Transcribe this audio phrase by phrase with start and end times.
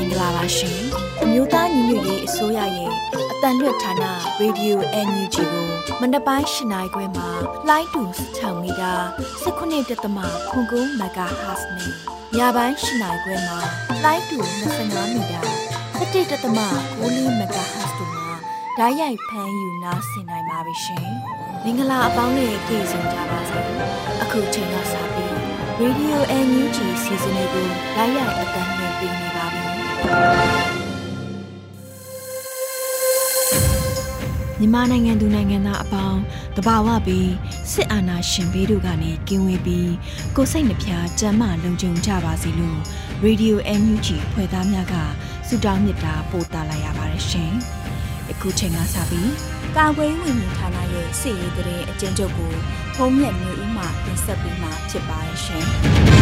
[0.00, 0.80] မင်္ဂလာပါရှင်။
[1.22, 2.90] အမျိုးသားညီညွတ်ရေးအစိုးရရဲ့
[3.32, 3.92] အတန်လွတ်ဌာန
[4.40, 5.66] Radio NUG ကို
[6.00, 7.28] မန္တပိုင်းရှနိုင်ခွဲမှာ
[7.68, 8.02] လိုင်းတူ
[8.36, 8.92] 6မီတာ
[9.44, 10.18] 19တက်သမ
[10.50, 11.92] ခွန်ကုန်းမဂါဟတ်စ်နဲ့
[12.36, 13.58] ညပိုင်းရှနိုင်ခွဲမှာ
[14.04, 14.38] လိုင်းတူ
[14.78, 15.40] 25မီတာ
[15.88, 18.28] 17တက်သမ6လီမဂါဟတ်စ်တို့မှာ
[18.78, 21.08] ဓာတ်ရိုက်ဖမ်းယူနားဆင်နိုင်ပါပြီရှင်။
[21.64, 23.58] မင်္ဂလာအပေါင်းနဲ့ကြည့်ကြကြပါစေ။
[24.22, 25.34] အခုချိန်ကစပြီး
[25.82, 29.69] Radio NUG စီစဉ်လေးကိုဓာတ်ရိုက်အတန်းနဲ့ပြင်နေပါပြီ
[34.58, 36.20] မြန်မာနိုင်ငံသူနိုင်ငံသားအပေါင်း
[36.56, 37.30] တဘာဝပြီး
[37.72, 39.92] စစ်အာဏာရှင်ဘေးတို့ကနေကင်းဝေးပြီး
[40.36, 42.80] ကိုစိတ်နှဖျားကြမ်းမှလုံခြုံကြပါစေလို့
[43.24, 44.94] Radio NUG ဖွဲ့သားများက
[45.48, 47.52] ဆုတောင်းမေတ္တာပို့သလာရပါတယ်ရှင်။
[48.30, 49.30] အခုချိန်ကစပြီး
[49.76, 52.52] ကာကွယ်ဝင်မြဌာနရဲ့စစ်ရေးတရင်အကျဉ်းချုပ်ကို
[52.96, 55.66] ဖုံးမြက်မျိုးဦးမှတင်ဆက်ပေးမှာဖြစ်ပါတယ်ရှင်။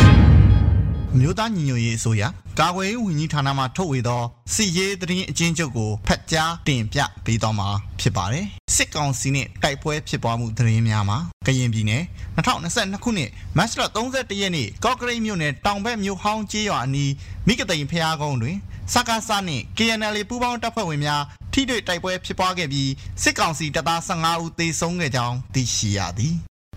[1.17, 2.23] မြို့သားညီညွတ်ရေးအစိုးရ
[2.59, 4.23] ကာကွယ်ရေးဝန်ကြီးဌာနမှထုတ်ဝေသော
[4.55, 7.69] စစ်ရေးသတင်းအကျဉ်းချုပ်ကိုဖတ်ကြားတင်ပြပေးသွားမှာ
[8.01, 12.03] ဖြစ်ပါတယ်။စစ်ကောင်စီနှင့်တိုက်ပွဲဖြစ်ပွားမှုသတင်းများမှာကရင်ပြည်နယ်
[12.37, 17.13] 2022ခုနှစ်မတ်လ31ရက်နေ့ကော့ကရိတ်မြို့နယ်တောင်ဘက်မြို့ဟောင်းကျေးရွာအနီး
[17.47, 18.57] မိကတိန်ဖျားကုန်းတွင်
[18.93, 22.91] စကားစနှင့် KNL ပူးပေါင်းတပ်ဖွဲ့ဝင်များထိတွေ့တိုက်ပွဲဖြစ်ပွားခဲ့ပြီး
[23.23, 26.35] စစ်ကောင်စီတပ်သား15ဦးသေဆုံးခဲ့ကြောင်းသိရှိရသည်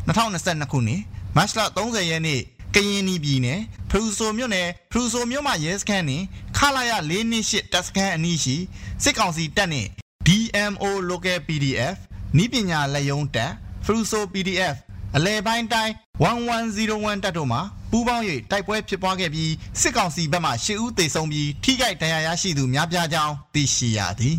[0.08, 1.02] 2022ခုနှစ်
[1.38, 2.42] မတ်လ30ရက်နေ့
[2.76, 6.26] ကရင်ပြည်နယ်ဖရူဆိုမြို့နယ်ဖရူဆိုမြို့မှာရဲစခန်းနှင့်
[6.58, 8.56] ခလာရ၄နှစ်ရှစ်တပ်စခန်းအနီးရှိ
[9.04, 9.90] စစ်ကောင်စီတပ်နှင့်
[10.28, 11.96] DMO Local PDF
[12.38, 13.52] နီးပညာလက်ယုံတပ်
[13.86, 14.76] ဖရူဆို PDF
[15.16, 15.94] အလဲပိုင်းတိုင်း
[16.24, 17.60] 1101တပ်တို့မှ
[17.92, 24.36] ပူးပေါင်း၍တိုက်ပွဲဖြစ်ပွားခဲ့ပြီးစစ်ကောင်စီဘက်မှ၈ဦးသေဆုံးပြီးထိခိုက်ဒဏ်ရာရရှိသူများပြားကြောင်းသိရှိရသည်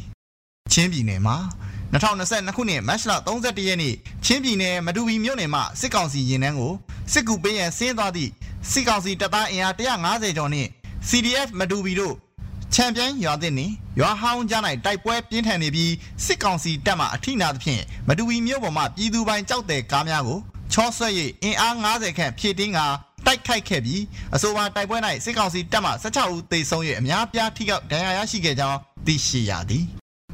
[0.73, 1.37] ချင်းပြည်နယ်မှာ
[1.93, 3.95] 2022ခုနှစ်မတ်လ31ရက်နေ့
[4.25, 6.73] ချင်းပြည်နယ်မတူပီမြို့နယ်မှစစ်ကောင်စီရင်နှန်းကို
[7.13, 8.31] စစ်ကူပေးရန်ဆင်းသွားသည့်
[8.71, 10.69] စစ်ကောင်စီတပ်သားအင်အား150ကျော်နှင့်
[11.09, 12.15] CDF မတူပီတို့
[12.75, 15.93] ချန်ပီယံရွာသစ်နှင့်ရွာဟောင်းကြား၌တိုက်ပွဲပြင်းထန်နေပြီး
[16.25, 20.39] စစ်ကောင်စီတပ်မှအထိနာသဖြင့်မတူပီမြို့ပေါ်မှပြည်သူပိုင်ကြောက်တဲ့ကားများကို
[20.73, 21.09] ချောဆွဲ၍
[21.43, 22.87] အင်အား90ခန့်ဖြည့်တင်းကာ
[23.27, 24.03] တိုက်ခိုက်ခဲ့ပြီး
[24.35, 29.85] အဆိုပါတိုက်ပွဲ၌စစ်ကောင်စီတပ်မှ16ဦးသေဆုံး၍အများပြားထိခိုက်ဒဏ်ရာရရှိခဲ့ကြောင်းသိရှိရသည်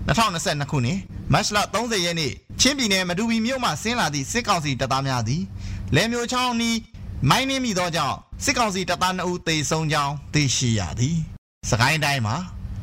[0.09, 0.99] 2022ခုနှစ်
[1.33, 5.43] မတ်လ30ရက်နေ့ချင်းပြည်နယ်မတူပီမြို့မှဆင်းလာသည့်စစ်ကောင်စီတပ်သားများသည်
[5.97, 6.79] လဲမျိုးချောင်းနီး
[7.31, 11.17] မိုင်းနှင်းမိသောကြောင့်စစ်ကောင်စီတပ်သား2ဦးသေဆုံးကြောင်းသိရှိရသည်
[11.71, 12.37] စကိုင်းတိုင်းမှာ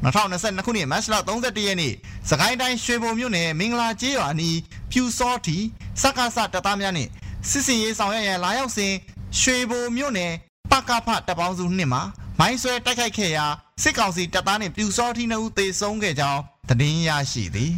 [0.04, 1.94] 2022ခုနှစ်မတ်လ31ရက်နေ့
[2.30, 4.58] စကိုင်းတိုင်းရွှေဘုံမြို့နယ်မင်္ဂလာကျေးရွာနီး
[4.92, 5.58] ဖြူစောတီ
[6.02, 7.10] စက္ကစတပ်သားများနှင့်
[7.50, 8.94] စစ်စင်ရေးဆောင်ရွက်ရန်လာရောက်စဉ်
[9.40, 10.32] ရွှေဘုံမြို့နယ်
[10.72, 12.02] ပကဖတပ်ပေါင်းစုနှစ်မှာ
[12.40, 13.46] မိုင်းဆွဲတိုက်ခိုက်ခဲ့ရာ
[13.84, 17.74] စစ်ကောင်စီတပ်သားနှင့်ပြူစောထီ2ဦးသေဆုံးခဲ့ကြောင်းသတင်းရရှိသည်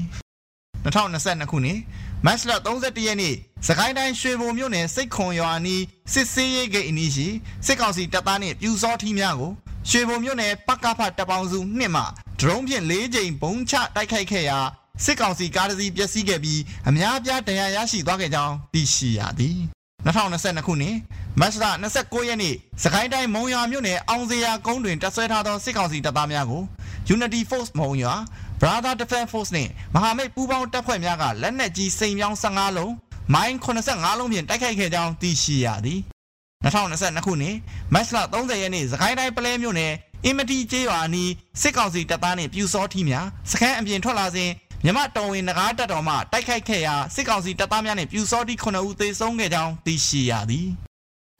[0.85, 1.79] 2022ခုနှစ်
[2.25, 3.35] မတ်လ31ရက်နေ့
[3.67, 5.83] စကိုင်းတိုင်းရွှေဘုံမြို့နယ်စိတ်ခွန်ရွာနီး
[6.13, 7.27] စစ်စေးရေးဂိတ်အနီးရှိ
[7.65, 9.51] စစ်ကောင်စီတပ်သားနှင့်ပြူစောထီများကို
[9.89, 12.03] ရွှေဘုံမြို့နယ်ပကဖတပ်ပေါင်းစုနှစ်မှ
[12.39, 14.59] ဒရုန်းဖြင့်၄ကြိမ်ဘုံချတိုက်ခိုက်ခဲ့ရာ
[15.03, 19.57] စစ်ကောင်စီကားတစ်စီးပျက်စီးခဲ့ပြီးအများအပြားဒဏ်ရာရရှိသွားခဲ့ကြောင်းသိရှိရသည်
[20.05, 20.95] 2022ခုနှစ်
[21.39, 21.65] မတ်လ
[21.97, 26.63] 29ရက်နေ့စကိုင်းတိုင်းမုံရွာမြို့နယ်အောင်စရာကုန်းတွင်တပ်ဆွဲထားသောစစ်ကောင်စီတပ်သားများကို
[27.15, 28.13] Unity Force မုံရွာ
[28.61, 32.93] Brother Defense Force နှင့်မဟာမိတ်ပူးပေါင်းတပ်ဖွဲ့များကလက်နက်ကြီးစိန်ပြောင်း15လုံး
[33.33, 35.99] မိုင်း85လုံးဖြင့်တိုက်ခိုက်ခဲ့ကြောင်းသိရှိရသည်
[36.63, 37.55] 2022ခုနှစ်
[37.93, 39.93] မတ်လ30ရက်နေ့စကိုင်းတိုင်းပလဲမြို့နယ်
[40.25, 41.31] အင်မတီကျေးရွာအနီး
[41.61, 44.49] စစ်ကောင်စီတပ်သားနှင့်ပြူစောထီများစခန်းအပြင်ထွက်လာစဉ်
[44.85, 50.67] မြမတော်ဝင်နဂါးတပ်တော်မှတိုက်ခိုက်ခဲ့ရာစစ်ကောင်စီတပ်သားများနှင့်ပြူစောထီ9ဦးသေဆုံးခဲ့ကြောင်းသိရှိရသည်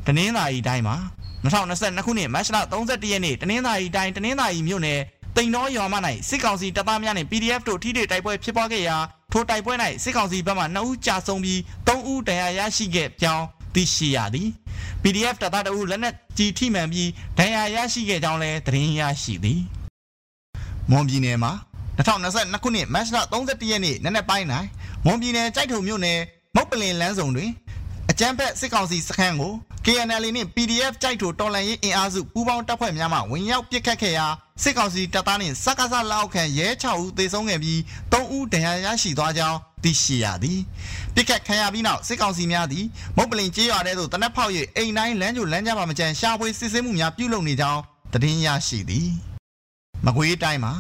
[0.08, 0.98] တနင်္သာရီတိုင်းမှာ
[1.44, 5.00] 2022ခုနှစ်မတ်လ31ရက်နေ့တနင်္သာရီတိုင်းတနင်္သာရီမြို့နယ်
[5.38, 5.98] တိန်တော်ရွာမှ၌
[6.30, 8.98] စစ်ကောင်စီတပ်သားများနှင့် PDF တို့ထိတွေ့တိုက်ပွဲဖြစ်ပွားခဲ့ရာ
[9.32, 9.74] ထိုတိုက်ပွဲ၌
[10.04, 14.50] စစ်ကောင်စီဘက်မှ2ဦးကြာဆုံးပြီး3ဦးဒဏ်ရာရရှိခဲ့ကြောင်းသိရှိရသည်
[15.04, 19.62] PDF တပ်သားတို့လက်နက်ကြီးထိမှန်ပြီးဒဏ်ရာရရှိခဲ့ကြောင်းလည်းသတင်းရရှိသည်
[20.92, 21.52] မွန်ပြည်နယ်မှာ
[21.98, 24.48] 2022ခုနှစ်မတ်လ31ရက်နေ့နနက်ပိုင်း၌
[25.06, 26.20] မွန်ပြည်နယ်ကြိုက်ထုံမြို့နယ်
[26.56, 27.50] မုတ်ပလင်လမ်းဆောင်တွင်
[28.12, 29.54] အကြမ်းဖက်စစ်ကောင်စီစခန်းကို
[29.86, 34.28] KNL နှင့် PDF ကြိုက်ထိုတော်လန်ရေးအင်အားစုပူးပေါင်းတပ်ဖွဲ့များမှဝင်ရောက်ပစ်ခတ်ခဲ့ရာ
[34.64, 37.80] စစ်ကောင်စီတပ်သားနှင့်စက္ကစလက်အောက်ခံရဲ6ဦးသေဆုံးခဲ့ပြီး
[38.12, 40.60] 3ဦးဒဏ်ရာရရှိသွားကြောင်းသိရှိရသည်
[41.16, 42.86] ပစ်ခတ်ခံရပြီးနောက်စစ်ကောင်စီများသည်
[43.18, 47.82] မုတ်ပလင်ကျေးရွာထဲသို့တနက်ဖောက်၍အိမ်တိုင်းလမ်းကျိုလမ်းကြားမှာမကျန်ရှာဖွေစစ်ဆေးမှုများပြုလုပ်နေကြောင်း
[48.14, 49.10] သတင်းရရှိသည်
[50.06, 50.74] မကွေးတိုင်းမှာ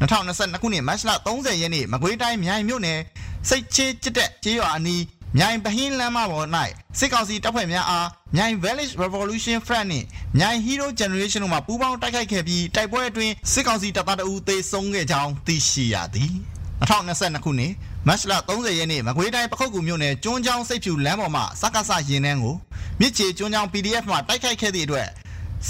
[0.00, 3.00] 2022ခုနှစ်မတ်လ30ရက်နေ့မကွေးတိုင်းမြိုင်မြို့နယ်
[3.48, 5.02] စိတ်ချေကျတဲ့ကျေးရွာအနီး
[5.38, 6.48] မြိုင်ပဟင်းလမ်းမပေါ်၌
[6.98, 10.06] စစ်ကောင်စီတပ်ဖွဲ့များအားမြိုင် Village Revolution Front နှင့်
[10.38, 16.34] မြိုင် Hero Generation တို့မှပူးပေါင်းတိုက်ခိုက်ခဲ့ပြီးတိုက်ပွဲအတွင်းစစ်ကောင်စီတပ်သားတအူသေဆုံးခဲ့ကြောင်းသိရှိရသည်
[16.82, 17.72] 2022ခုနှစ်
[18.08, 22.56] မတ်လ30ရက်နေ့မကွေးတိုင်းပခုတ်ကူမြို့နယ်ကျွန်းချောင်းစိတ်ဖြူလမ်းပေါ်မှာစက္ကစရင်နှန်းကို
[23.00, 25.08] မြစ်ချေကျွန်းချောင်း PDF မှတိုက်ခိုက်ခဲ့သည့်အတွက်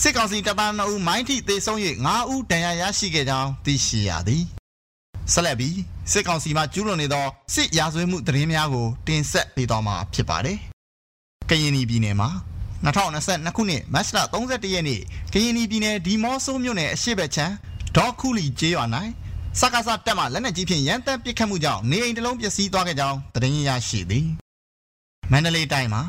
[0.01, 1.79] စစ်ကောင်စီတပ်သား2ဦးမိုင်းထိသေဆုံး၍
[2.15, 4.45] 9ဦးဒဏ်ရာရရှိခဲ့ကြောင်းသိရှိရသည်
[5.33, 5.77] ဆက်လက်ပြီး
[6.13, 10.59] စစ်ကောင်စီမှကျူးလွန်နေသောစစ်ရာဇဝတ်မှုသတင်းများကိုတင်ဆက်ပေးသွားမှာဖြစ်ပါတယ်။
[11.51, 12.29] ကရင်ပြည်နယ်မှာ
[12.85, 15.01] 2022ခုနှစ်မတ်လ31ရက်နေ့
[15.33, 17.55] ကရင်ပြည်နယ်ဒီမော့ဆိုးမြို့နယ်အရှိတ်ဘက်ချမ်း
[17.97, 18.85] ဒေါခုလီကျေးရွာ၌
[19.61, 24.27] စကားစတက်မှလက်နက်ကြီးဖြင့်ရန်တပ်ပစ်ခတ်မှုကြောင့်နေအိမ်တစ်လုံးပျက်စီးသွားခဲ့ကြောင်းသတင်းရရှိသည်။
[25.33, 26.03] မန္တလေးတိုင်းမှာ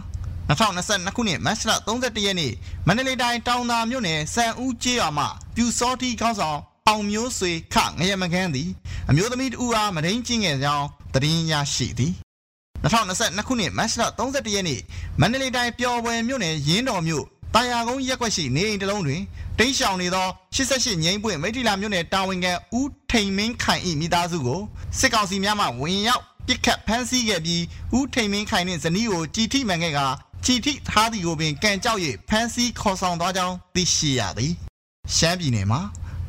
[0.50, 2.54] 2022ခုနှစ်မတ်လ31ရက်နေ့
[2.88, 5.26] မန္တလေးတိုင်းတောင်သာမြို့နယ်စံဦးကျေးရွာမှ
[5.56, 6.60] ပြူစောတိခေါင်းဆောင်
[6.90, 8.70] အောင်မျိုးဆွေခငရမကန်းသည်
[9.10, 12.14] အမျိုးသမီးတဦးအားမဒိန်ကျင့်ခဲ့ကြောင်းသတင်းရရှိသည်
[12.84, 14.82] 2022ခုနှစ်မတ်လ31ရက်နေ့
[15.22, 19.22] မန္တလေးတိုင်းပျော်ပွဲမြို့နယ်ရင်းတော်မြို့တာယာကုန်းရက်ွက်ရှိနေအိမ်တစ်လုံးတွင်
[19.60, 24.62] တိန့်ရှောင်နေသော88ငိမ့်ပွင့်မိထီလာမြို့နယ်တာဝန်ခံဦးထိန်မင်းခိုင်၏မိသားစုကို
[25.00, 27.62] စစ်ကောင်စီများမှဝင်ရောက်ပစ်ခတ်ဖမ်းဆီးခဲ့ပြီး
[27.98, 30.00] ဦးထိန်မင်းခိုင်နှင့်ဇနီးကိုကြည်ထိမှန်ခဲ့က
[30.46, 32.00] ကြည်ထိထားသည်ကိုပင်ကံကြောက်၍
[32.30, 34.54] ဖမ်းဆီးခေါ်ဆောင်သွားကြောင်းသိရှိရသည်
[35.16, 35.82] ရှမ်းပြည်နယ်မှာ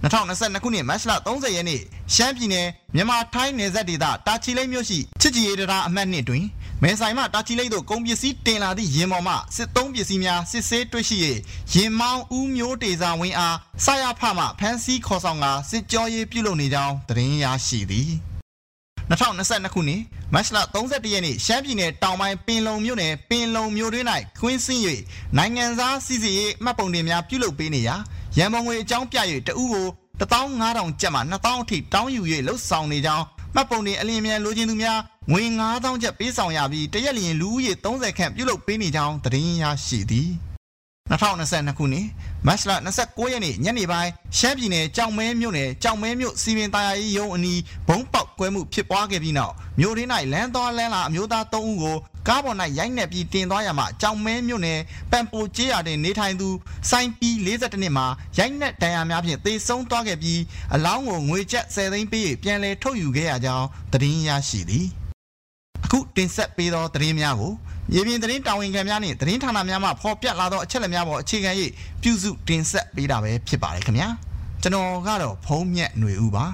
[0.06, 1.80] 2022ခုနှစ်မတ်လ30ရက်နေ့
[2.14, 6.44] ရှမ်းပြည်နယ်မြန်မာထိုင်းနယ်စပ်ဒေသတာချီလိတ်မြို့ရှိချစ်ကြည်ရေးတရားအမှတ်နှစ်တွင်
[6.82, 11.16] မဲဆိုင်မှတာချီလိတ်သို့ကုန်ပစ္စည်းတင်လာသည့်ရင်ပေါ်မှစစ်သုံးပစ္စည်းများစစ်ဆေးတွေ့ရှိ၍
[11.74, 18.35] ရင်မောင်းဦးမျိုးတေစာဝင်းအားဆရဖမှဖမ်းဆီးခေါ်ဆောင်ကစစ်ကြောရေးပြုလုပ်နေကြောင်းသတင်းရရှိသည်
[19.10, 20.02] 2022ခုနှစ်
[20.34, 24.06] မတ်လ31ရက်နေ့ရှမ်းပြည်နယ်တောင်ပိုင်းပင်လုံမြို့နယ်ပင်လုံမြို့တွင်၌
[24.40, 24.82] ခွင်းစင်း၍
[25.36, 27.96] နိုင်ငံသားစီစီရေးမှတ်ပုံတင်များပြုလုပ်ပေးနေရာ
[28.38, 29.86] ရန်ပုံငွေအကြောင်းပြ၍တဦးကို
[30.20, 33.24] 15000ကျပ်မှ2000အထိတောင်းယူ၍လှုပ်ဆောင်နေကြောင်း
[33.54, 34.98] မှတ်ပုံတင်အလင်းမြန်လိုချင်သူများ
[35.30, 40.30] ငွေ9000ကျပ်ပေးဆောင်ရပြီးတရက်လျင်လူဦးရေ30ခန့်ပြုလုပ်ပေးနေကြောင်းသတင်းရရှိသည်
[41.10, 42.06] 2022ခုနှစ်
[42.46, 42.72] မတ်လ
[43.02, 51.96] 29ရက်နေ့ညနေပိုင်းရှမ်းပြည်နယ်ကြောင်မဲမြို့နယ်ကြောင်မဲမြို့စီမင်သားရေးရုံးအနီးဘုံပေါက်ကွဲမှုဖြစ်ပွားခဲ့ပြီးနောက်မြို့ရင်း၌လမ်းသွားလမ်းလာအမျိုးသား3ဦးကို
[52.28, 56.48] ကားပေါ်၌ရိုက်နှက်ပြီးတင်သွားရမှကြောင်မဲမြို့နယ်ပန်ပိုကျေးရွာတွင်နေထိုင်သူ
[56.90, 58.06] စိုင်းပီ42နှစ်မှာ
[58.38, 60.40] ရိုက်နှက်ဒဏ်ရာများဖြင့်သေဆုံးသွားခဲ့ပြီး
[60.74, 64.86] အလောင်းကိုငွေကျပ်10သိန်းပေး၍ပြန်လည်ထုတ်ယူခဲ့ရကြောင်းသတင်းရရှိသည်
[65.84, 67.52] အခုတင်ဆက်ပေးသောသတင်းများကို
[67.91, 71.51] မြေပြင်သတင်းတာဝန်ခံများနဲ့သတင်းဌာနများမှဖော်ပြလာသောအချက်အလက်များပေါ်အခြေခံ၍
[72.01, 74.07] ပြုစုတင်ဆက်ပေးတာပဲဖြစ်ပါတယ်ခင်ဗျာ
[74.61, 76.45] ကျွန်တော်ကတော့ဖုံးမြက်ຫນွေဦးပါ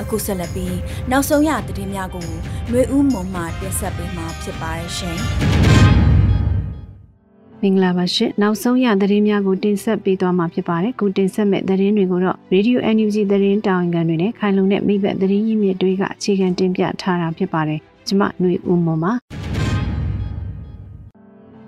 [0.00, 0.76] အခုဆက်လက်ပြီး
[1.10, 2.28] နောက်ဆုံးရသတင်းများကို
[2.68, 5.89] ຫນွေဦးမုံမှတင်ဆက်ပေးမှာဖြစ်ပါတယ်ရှင်
[7.63, 19.13] မင်္ဂလာပါရှင်နောက်ဆုံးရသတင်းများကိုတင်ဆက်ပေးသွားမှာဖြစ်ပါတယ်ခုတင်ဆက်မဲ့သတင်းတွေကိုတော့ Radio NUG သတင်းတာဝန်ခံတွေနဲ့ခိုင်လုံတဲ့မိဘသတင်းရင်းမြစ်တွေကအခြေခံတင်ပြထားတာဖြစ်ပါတယ်ကျမຫນွေဦးမွန်ပါ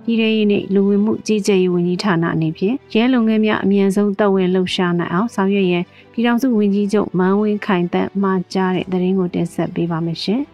[0.05, 10.43] ပြည်ထောင်စုနဲ့လူဝင်မှုကြီးကြပ်ရေးဝန်ကြီးဌာနအနေဖြင့်ရဲလုံငန်းများအမြန်ဆုံးတပ်ဝင်လှုပ်ရှားနိုင်အောင်ဆောင်ရွက်ရန်ပြည်ထောင်စုဝန်ကြီးချုပ်မန်းဝင်းခိုင်သက်မှာကြားတဲ့သတင်းကိုတင်ဆက်ပေးပါမယ်ရှင်။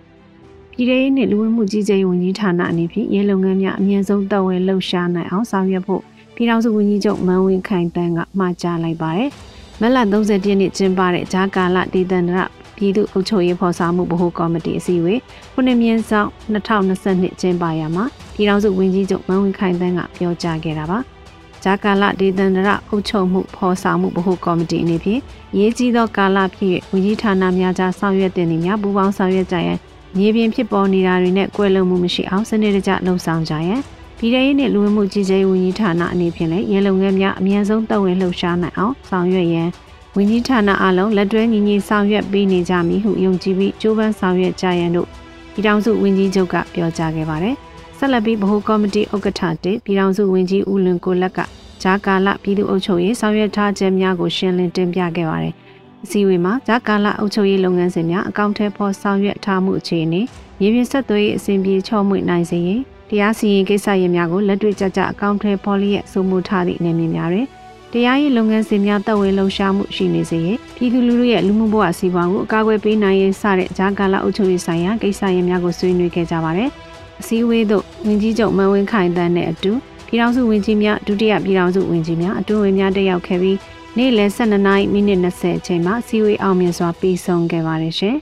[0.80, 6.02] ပြည်ထောင်စုနှင့်လူဝင်မှုကြီးကြပ်ရေးဝန်ကြီးဌာနအနေဖြင့်ရဲလုပ်ငန်းများအမြင့်ဆုံးတပ်ဝင်လှုပ်ရှားနိုင်အောင်ဆောင်ရွက်ဖို့
[6.36, 9.30] ပြည်ထောင်စုဝန်ကြီးချုပ်မန်းဝင်းခိုင်တန်းကမှာကြားလိုက်ပါတယ်။
[9.82, 12.40] မက်လ30ရက်နေ့ကျင်းပတဲ့ဂျာကာလဒေသန္တရ
[12.78, 15.20] ပြည်သူ့အုပ်ချုပ်ရေးဖော်ဆောင်မှုဗဟိုကော်မတီအစည်းအဝေး
[15.54, 18.06] ခုနှစ်မြင်းဆောင်2022ကျင်းပရာမှာ
[18.36, 21.00] ပြည်ထောင်စုဝန်ကြီးချုပ်မန်းဝင်းခိုင်တန်းကပြောကြားခဲ့တာပါ။
[21.64, 25.22] ဂျာကာလဒေသန္တရအုပ်ချုပ်မှုဖော်ဆောင်မှုဗဟိုကော်မတီအနေဖြင့်
[25.58, 29.80] ရေးကြီးသောကာလဖြစ်ဝန်ကြီးဌာနများကြားဆောင်ရွက်တင်နေများပူးပေါင်းဆောင်ရွက်ကြရန်
[30.18, 33.82] မြေပြင်ဖြစ်ပေါ်နေတာတွေနဲ့ကွဲလွန်မှုမရှိအောင်စနစ်တကျလှုံ့ဆော်ကြရန်
[34.18, 39.70] ပြည်ထောင်စုနဲ့လူဝင်မှုကြီးကြပ်ရေးဝန်ကြီးဌာနအနေဖြင့်လည်းရဲလုပ်ငန်းများအမြန်ဆုံးတပ်ဝင်လှုပ်ရှားနိုင်အောင်ဆောင်ရွက်ရန်
[40.16, 45.08] ဝန်ကြီးဌာနအလုံးလက်တွဲညီညီဆောင်ရွက်ပေးနေကြမည်ဟုယုံကြည်ပြီးကြိုးပမ်းဆောင်ရွက်ကြရန်တို့
[45.54, 47.56] ပြည်ထောင်စုဝန်ကြီးချုပ်ကပြောကြားခဲ့ပါတယ်။
[47.98, 51.40] ဆက်လက်ပြီးဗဟိုကော်မတီဥက္ကဋ္ဌတစ်ပြည်ထောင်စုဝန်ကြီးဦးလွင်ကိုလက်က
[51.84, 55.54] ဂျာကာလပြည်သူ့အုပ်ချုပ်ရေးဆောင်ရွက်ထားခြင်းများကိုရှင်းလင်းတင်ပြခဲ့ပါတယ်။
[56.06, 60.22] အစည်းအဝေးမှာဂျာကာလာအုပ်ချုပ်ရေးလုပ်ငန်းစဉ်များအကောင့်ထဲပေါ်ဆောင်ရွက်ထားမှုအခြေအနေ
[60.60, 67.48] မြေပြင်ဆက်သွယ်ရေးအစဉ်ပြေချော့မွေ့နိုင်စေရေးတရားစီရင်ကိစ္စရပ်များကိုလက်တွေ့ကျကျအကောင့်ထဲပေါ်လျက်စုမှုထားသည့်အနေမျိုးများတွင်
[67.94, 76.70] တရားရေးလုပ်ငန်းစဉ်များတပ်ဝဲလှုပ်ရှားမှုရှိနေစေရေးပြည်သူလူထုရဲ့လူမှုဘဝစီးပွားကိုအကာအကွယ်ပေးနိုင်ရေးစတဲ့ဂျာကာလာအုပ်ချုပ်ရေးဆိုင်ရာကိစ္စရပ်များကိုဆွေးနွေးခဲ့ကြပါတယ်။
[77.20, 79.72] အစည်းအဝေးသို့ဝန်ကြီးချုပ်မန်ဝင်းခိုင်တန်းနဲ့အတူ
[80.08, 83.58] ပြည်ထောင်စုဝန်ကြီးများဒုတိယပြည်ထောင်စုဝန်ကြီးများအတွင်းဝင်များတက်ရောက်ခဲ့ပြီး
[83.98, 88.16] နေ့လယ်12နာရီမိနစ်20အချိန်မှာစီဝေးအောင်မြင်စွာပြီးဆုံးခဲ့ပါတယ်ရှင်။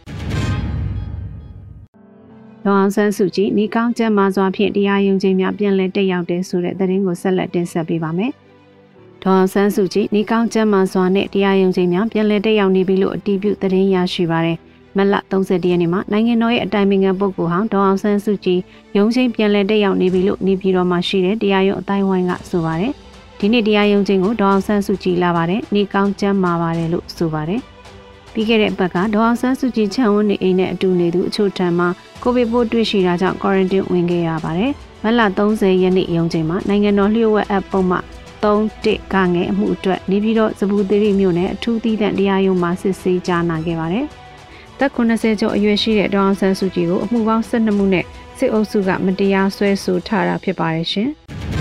[2.63, 8.31] မဒေါအောင်ဆန်းစုကြည်နေကောင်းကျမ်းမာစွာဖြင့်တရားရုံးခြင်းများပြန်လည်တက်ရောက်တဲ့ဆိုတဲ့သတင်းကိုဆက်လက်တင်ဆက်ပေးပါမယ်။
[9.23, 14.57] ဒေါအောင်ဆန်းစုကြည်နေကောင်းကျမ်းမာစွာနဲ့တရားရုံးခြင်းများပြန်လည်တက်ရောက်နေပြီလို့အတည်ပြုသတင်းရရှိပါရယ်။
[14.97, 18.59] မလ31ရက်နေ့မှာနိုင်ငံတော်ရဲ့အတိုင်ပင်ခံပုဂ္ဂိုလ်ဟောင်းဒေါအောင်ဆန်းစုကြည်
[18.97, 22.93] ရုံးချင်းပြန်လည်တက်ရောက်နေပြီလို့နေပြည်တော်မှာရှိတဲ့တရားရုံးအတိုင်းဝိုင်းကဆိုပါတယ်။
[23.39, 27.61] ဒီနေ့တရားရုံးချင်းကိုဒေါအောင်ဆန်းစုကြည်လာပါတယ်။နေကောင်းကျမ်းမာပါတယ်လို့ဆိုပါတယ်။
[28.33, 31.87] ပြီးခဲ့တဲ့ဘက်ကဒေါအောင်ဆန်းစုကြည်ချန်ဝန်းနေအိမ်နဲ့အတူနေသူအချို့ထံမှာ
[32.23, 34.71] ကိုဗစ်ပိုးတွေ့ရှိတာကြောင့် quarantine ဝင်ခဲ့ရပါတယ်။
[35.03, 37.97] မလ30ရက်နေ့ရုံးချိန်မှာနိုင်ငံတော်လျှို့ဝှက်အပ်ပုံမှ
[38.43, 44.05] 31ကငယ်အမှုအတွက်နေပြည်တော်စပူသီရိမြို့နယ်အထူးသီးသန့်တရားရုံးမှာစစ်ဆေးကြားနာခဲ့ပါတယ်။
[44.79, 48.05] သက်90ကျော်အရွယ်ရှိတဲ့ဒေါအောင်ဆန်းစုကြည်ကိုအမှုပေါင်း12မှုနဲ့
[48.37, 51.11] စစ်အုပ်စုကမတရားဆွဲဆိုထားတာဖြစ်ပါတယ်ရှင်။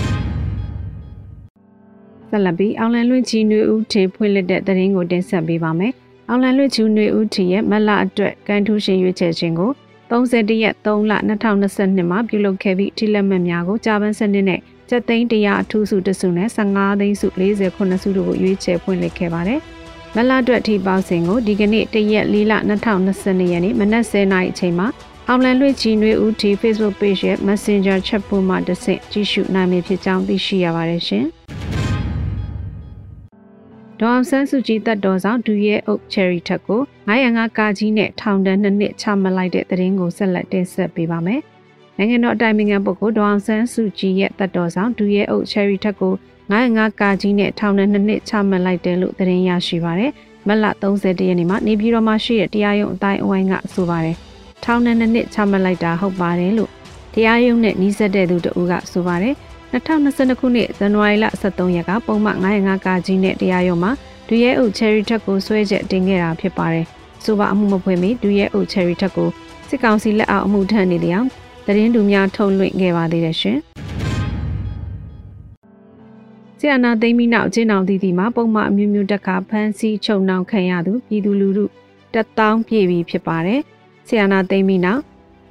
[2.29, 5.93] ဆက်လက်ပြီးအောင်လန်လွင့်ချီနွေဦးထေဖွင့်လက်တဲ့သတင်းကိုတင်ဆက်ပေးပါမယ်။
[6.29, 9.71] အောင်လန်လွတ်ချူနွေဦးထီရဲ့မလအတွက်ကန်ထူးရှင်ရွေးချယ်ခြင်းကို
[10.09, 19.59] 31ရက်3လ2022မှာပြုလုပ်ခဲ့ပြီးထိလက်မှတ်များကိုကြာပန်းစနစ်နဲ့ကျက်သိန်း100အထူးစုတစုနဲ့15သိန်းစု49စုတို့ကိုရွေးချယ်ဖွင့်လှစ်ခဲ့ပါတယ်။
[20.15, 24.87] မလအတွက်ထိပေါင်းစဉ်ကိုဒီကနေ့1ရက်4လ2022ရက်နေ့မနက်10:00နာရီအချိန်မှာ
[25.27, 31.25] အောင်လန်လွေချီနွေဦးထီ Facebook Page ရဲ့ Messenger chat ပေါ်မှာတဆင့်ကြည့်ရှုနိုင်ပြီဖြစ်ကြောင်းသိရှိရပါတယ်ရှင်။
[34.01, 41.41] ဒေါအောင်ဆန်းစုကြည်တပ်တော်ဆောင်ဒူရဲအုပ်ချယ်ရီထက်ကို905ကာကြီးနဲ့ထောင်ဒဏ်2နှစ်ချမှတ်လိုက်တဲ့သတင်းကိုဆက်လက်တင်ဆက်ပေးပါမယ်။
[41.97, 46.13] နိုင်ငံတော်အတိုင်ပင်ခံပုဂ္ဂိုလ်ဒေါအောင်ဆန်းစုကြည်ရဲ့တပ်တော်ဆောင်ဒူရဲအုပ်ချယ်ရီထက်ကို
[46.51, 50.11] 905ကာကြီးနဲ့ထောင်ဒဏ်2နှစ်ချမှတ်လိုက်တယ်လို့သတင်းရရှိပါရယ်။
[50.47, 54.15] မလ30ရက်နေ့မှာနေပြည်တော်မှာရှိတဲ့တရားရုံးအတိုင်းအဝိုင်းကဆိုပါတယ်။
[54.63, 56.71] ထောင်ဒဏ်2နှစ်ချမှတ်လိုက်တာဟုတ်ပါတယ်လို့
[57.13, 59.35] တရားရုံးနဲ့နှီးစပ်တဲ့သူတဦးကဆိုပါတယ်။
[59.77, 63.91] 2022ခုနှစ်ဇန်နဝါရီလ23ရက်ကပုံမှန်905ကာကြီးနဲ့တရားရုံးမှာ
[64.27, 66.85] ဒူရဲအုပ်ချယ်ရီထက်ကိုဆွဲချက်တင်ခဲ့တာဖြစ်ပါတယ်။
[67.23, 69.29] ဆိုပါအမှုမဖွင့်မီဒူရဲအုပ်ချယ်ရီထက်ကို
[69.67, 71.27] စစ်ကောင်စီလက်အောက်အမှုထမ်းနေလျောင်း
[71.65, 73.57] သတင်းတူများထုတ်လွှင့်ခဲ့ပါသေးတယ်ရှင်။
[76.59, 81.65] ဆီယနာသိမ်းပြီးနောက်ကျင်းအောင်တည်တည်မှာပုံမှန်အမျိုးမျိုးတက်ကဖမ်းဆီးချုပ်နှောင်ခံရသူပြည်သူလူထု
[82.13, 83.59] တက်တောင်းပြည့်ပြီးဖြစ်ပါတယ်။
[84.07, 85.01] ဆီယနာသိမ်းပြီးနောက်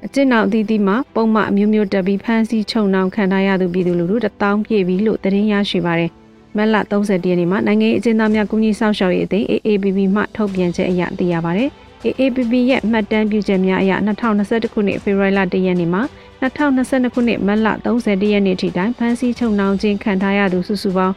[0.04, 6.10] အကျဉ်းနောက်အသီးသီးမှာပုံမှန်အမျိုးမျိုးတက်ပြီးဖမ်းဆီးချုပ်နှောင်ခံထားရသူပြည်သူလူထုတထောင်ပြည့်ပြီလို့သတင်းရရှိပါရယ်
[6.56, 11.70] မက်လ30ရက်နေ့မှာနိုင်ငံရေးအကျဉ်းသားများကုညီဆောင်ရှောက်ရေးအသင်း AAPP မှထုတ်ပြန်ချက်အရသိရပါရယ်
[12.04, 16.02] AAPP ရဲ့မှတ်တမ်းပြုချက်များအရ2021ခုနှစ်ဖေဖော်ဝါရီလ1ရက်နေ့မှာ
[16.42, 21.14] 2022ခုနှစ်မက်လ30ရက်နေ့ထိတိုင်ဖမ်းဆီးချုပ်နှောင်ခြင်းခံထားရသူစုစုပေါင်း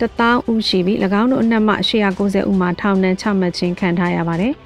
[0.00, 1.74] 1000ဦးရှိပြီး၎င်းတို့အနက်မှ
[2.12, 4.54] 190ဦးမှာထောင်ဒဏ်ချမှတ်ခြင်းခံထားရပါတယ်။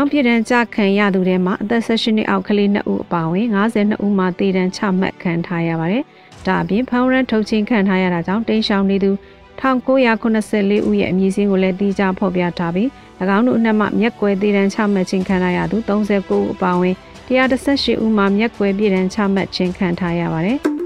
[0.00, 6.04] င်းပြည်တံကြခံရသူတွေမှာအသက်16နှစ်အောက်ကလေး2ဦးအပါအဝင်52ဦးမှာတည်တံချမှတ်ခံထားရပါတယ်။
[6.46, 9.10] ဒါအပြင်ဖောင်းရန်ထုတ်ချင်းခံထားရတာကြောင့်တိန့်ရှောင်နေသူ
[9.60, 12.88] 1984ဦးရဲ့အမည်စင်းကိုလည်းတီးခြားဖော်ပြထားပြီး၎
[13.36, 16.94] င်းတို့အနက်မှမျက်ကွယ်တည်တံချမှတ်ခြင်းခံထားရသူ39ဦးအပါအဝင်
[17.28, 20.58] 118ဦးမှာမျက်ကွယ်ပြည်တံချမှတ်ခြင်းခံထားရပါတယ်။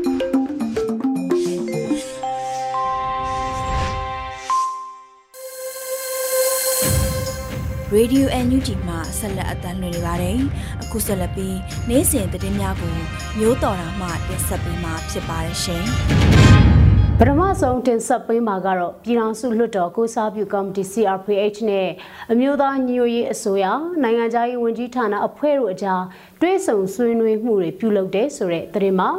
[7.99, 10.39] Radio NUG မှာဆက်လက်အသံလွှင့်နေပါတယ်။
[10.83, 11.57] အခုဆက်လက်ပြီး
[11.89, 12.95] နေ့စဉ်သတင်းများကို
[13.39, 15.85] မျိုးတော်တာမှတင်ဆက်ပေးမှာဖြစ်ပါတယ်ရှင်။
[17.21, 21.89] ပထမဆုံးတင်ဆက်ပေးမှာကတော့ပြည်ထောင်စုလွှတ်တော်ကိုစားပြုကော်မတီ CRPH နဲ့
[22.33, 23.65] အမျိုးသားညီညွတ်ရေးအစိုးရ
[24.03, 26.03] နိုင်ငံခြားရေးဝန်ကြီးဌာနအဖွဲ့တို့အကြား
[26.41, 29.11] တွဲဆုံဆွေးနွေးမှုတွေပြုလုပ်တဲ့ဆိုတဲ့သတင်းမှာ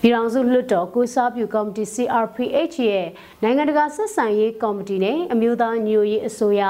[0.00, 3.06] ပြည်ထောင်စုလွှတ်တော်ကိုစားပြုကော်မတီ CRPH ရဲ့
[3.42, 6.62] နိုင်ငံတကာဆက်ဆံရေးကော်မတီနဲ့အမျိုးသားညီညွတ်ရေးအစိုးရ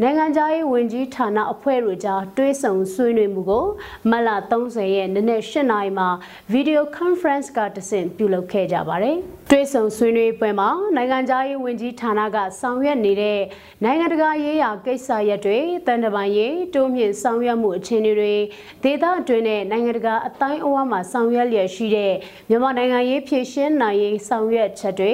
[0.00, 3.66] နိုင်ငံခြားရေးဝန်ကြီးဌာနအဖွဲ့တို့ကြားတွဲဆုံဆွေးနွေးမှုကို
[4.10, 4.28] မလ
[4.62, 6.08] 30ရက်နေ့နဲ့8နာရီမှာ
[6.54, 9.16] video conference ကတဆင့်ပြုလုပ်ခဲ့ကြပါတယ်။
[9.54, 13.40] တွဲဆုံဆွေးနွေးပွဲမှာနိုင်ငံခြားရေးဝန်ကြီးဌာနကဆောင်ရွက်နေတဲ့
[13.84, 18.34] နိုင်ငံတကာရေးရာကိစ္စရပ်တွေတန်တပန်ရေးတိုးမြင့်ဆောင်ရွက်မှုအခြေအနေတွေ
[18.82, 22.12] ဒေသအတွင်းနဲ့နိုင်ငံတကာအတိုင်းအဝါမှာဆောင်ရွက်လျက်ရှိတဲ့
[22.48, 25.12] မြန်မာနိုင်ငံရေးဖြည့်ရှင်းနိုင်ရေးဆောင်ရွက်ချက်တွေ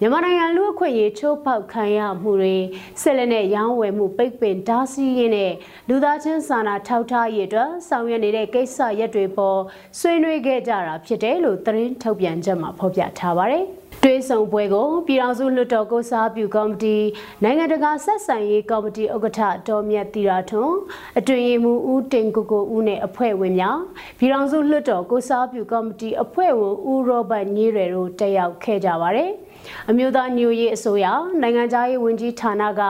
[0.00, 2.56] မြန်မာနိုင်ငံလူ့အခွင့်အရေးချိုးဖောက်ခံရမှုတွေ
[3.02, 5.52] ဆက်လက်နဲ့ရောင်းဝယ်မှုပိတ်ပင်ဓာစီရင်းနဲ့
[5.88, 9.60] လူသားချင်းစာနာထောက်ထားရေးအတွက်ဆောင်ရွက်နေတဲ့ကိစ္စရပ်တွေပေါ်
[9.98, 13.66] ဆွေးနွေးခဲ့ကြတာဖြစ်တယ်လို့သတင်းထုတ်ပြန်ချက်မှာဖော်ပြထားပါတယ်။
[14.08, 16.96] တွဲဆောင်ပွဲကိုပြည်ထောင်စုလွှတ်တော်ကိုစားပြုကော်မတီ
[17.42, 20.76] နိုင်ငံတကာဆက်ဆံရေးကော်မတီဥက္ကဋ္ဌဒေါ်မြတ်တီရာထွန်း
[21.18, 23.78] အတွင်ရေးမှူးဦးတင်ကိုကိုဦးနဲ့အဖွဲ့ဝင်များ
[24.18, 29.30] ပြည်ထောင်စုလွှတ်တော်ကိုစားပြုကော်မတီအဖွဲ့ဝင်ဦးရောဘတ်ညေးရယ်တို့တက်ရောက်ခဲ့ကြပါတယ်။
[29.88, 31.06] အမျိုးသားညွရေးအစိုးရ
[31.42, 32.82] နိုင်ငံသားရေးဝန်ကြီးဌာနက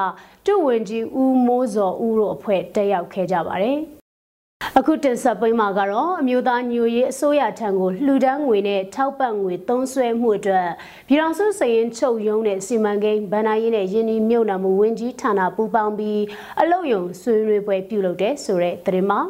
[0.47, 3.79] တုဝင်ကြီးဦးမိုးစောဦးတို့အဖွဲ့တက်ရောက်ခဲ့ကြပါတယ်။
[4.79, 10.69] အခုတင်ဆက်ပေးမှာကတော့အမျိုးသားညွရေးအစိုးရထံကိုလှူဒန်းငွေနဲ့ထောက်ပံ့ငွေသုံးစွဲမှုအတွက်
[11.09, 16.23] ပြည်ထောင်စုစည်ရင်ချုပ်ရုံးတဲ့စီမံကိန်းဗဏ္ဍာရေးနဲ့ယင်းဒီမြုပ်နှံမှုဝင်ကြီးဌာနပူးပေါင်းပြီး
[16.61, 19.21] အလုပ်ယုံဆွေးနွေးပွဲပြုလုပ်တဲ့ဆိုတဲ့သတင်းမှာ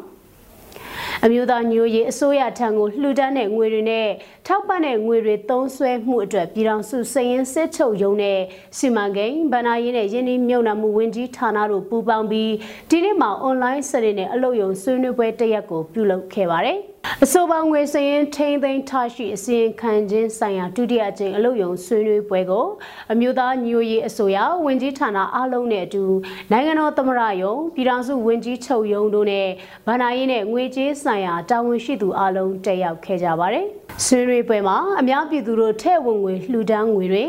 [1.25, 4.09] အမျိုးသားညိုရေးအစိုးရထံကိုလှူဒန်းတဲ့ငွေတွေနဲ့
[4.51, 8.39] ထောက်ပံ့တဲ့ငွေတွေသုံးစွဲမှုအတွက်ပြည်ထောင်စုစည်ရင်းစစ်ချုပ်ရုံးနဲ့
[8.79, 12.53] စီမံကိန်းဗဏ္ဍာရေးနဲ့ယင်းနှမြုံနာမှုဝန်ကြီးဌာနတို့ပူးပေါင်းပြီး
[12.91, 16.79] ဒီနေ့မှာအွန်လိုင်းစနစ်နဲ့အလုပ်ရုံဆွေးနွေးပွဲတစ်ရက်ကိုပြုလုပ်ခဲ့ပါတယ်။
[17.25, 22.67] အဆိုပါငွေစရင်ထိန်းသိမ်းထားရှိအစီရင်ခံခြင်းဆိုင်ရာဒုတိယအကြိမ်အလုပ်ရုံဆွေးနွေးပွဲကို
[23.13, 26.05] အမျိုးသားညိုရေးအစိုးရဝန်ကြီးဌာနအားလုံးနဲ့အတူ
[26.53, 29.49] နိုင်ငံတော်သမ္မတရုံးပြည်ထောင်စုဝန်ကြီးချုပ်ရုံးတို့နဲ့
[29.87, 33.67] ဗဏ္ဍာရေးနဲ့ငွေကြေးဆိုင်ရာတာဝန်ရှိသူအားလုံးတက်ရောက်ခဲ့ကြပါတယ်။
[34.07, 37.25] ဆွေးနွေးပွဲမှာအများပြည်သူတို့ထဲ့ဝင်ငွေလှူဒန်းငွေတွေ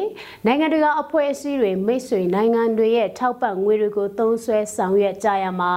[0.45, 5.71] နိုင်ငံတကာအဖွဲ့အစည်းတွေမိတ်ဆွေနိုင်ငံတွေရဲ့ထောက်ပံ့ငွေတွေကိုသုံးစွဲဆောင်ရွက်ကြရမှာ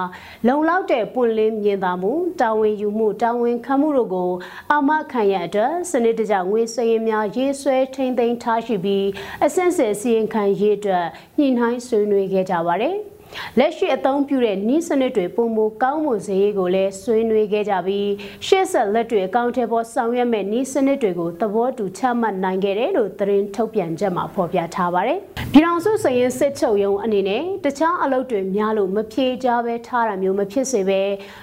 [0.47, 4.31] လုံလောက်တဲ့ပွင့်လင်းမြင်သာမှုတာဝန်ယူမှုတာဝန်ခံမှုတို့ကို
[4.73, 9.07] အာမခံရအတွက်စနစ်တကျငွေစည်ရင်များရေးဆွဲထိန်းသိမ်းထားရှိပြီး
[9.45, 11.07] အဆင့်ဆင့်စီရင်ခံရေးအတွက်
[11.39, 12.97] ညှိနှိုင်းဆွေးနွေးခဲ့ကြပါတယ်။
[13.59, 18.09] လက်ရှိအသုံးပြုတဲ့နှီးစနစ်တွေပုံမကောင်းမွန်စေရေးကိုလည်းဆွေးနွေးခဲ့ကြပြီး
[18.47, 25.19] ရှေ့ဆက်လက်တွေအကောင့်ထဲပေါ်ဆောင်ရွက်မဲ့နှီးစနစ်တွေကိုသဘောတူချမှတ်နိုင်ခဲ့တယ်လို့သတင်းထုတ်ပြန်ချက်မှာဖော်ပြထားပါတယ်။
[25.53, 31.01] ပြည်ထောင်စုစရင်စစ်ချုပ်ရုံးအနေနဲ့တခြားအလုပ်တွေများလို့မဖြေကြပဲထားတာမျိုးမဖြစ်စေပဲ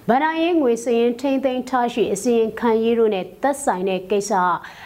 [0.10, 4.32] ဗဏ္ဍာရေးငွေစရင်ထိမ့်သိမ်းထားရှိအစီရင်ခံရေးတို့နဲ့သက်ဆိုင်တဲ့ကိစ္စ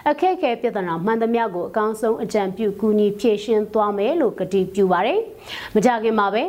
[0.09, 5.19] အခက်အခဲပြဿနာမှန်သမျှကိုအကောင်းဆုံးအကြံပြုကူညီဖြေရှင်းသွားမယ်လို့ကတိပြုပါတယ်။
[5.75, 6.43] မကြခင်မှာပဲ